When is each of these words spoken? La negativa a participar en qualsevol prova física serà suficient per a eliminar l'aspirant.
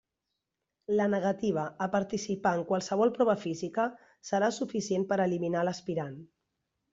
La 0.99 1.05
negativa 1.13 1.65
a 1.85 1.87
participar 1.95 2.53
en 2.59 2.63
qualsevol 2.71 3.13
prova 3.19 3.35
física 3.43 3.85
serà 4.31 4.51
suficient 4.57 5.07
per 5.13 5.21
a 5.21 5.29
eliminar 5.31 5.67
l'aspirant. 5.71 6.19